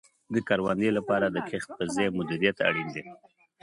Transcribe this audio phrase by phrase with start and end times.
[0.33, 3.03] د کروندې لپاره د کښت په ځای مدیریت اړین دی.